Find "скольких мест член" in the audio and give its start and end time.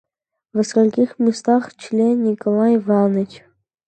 0.69-2.23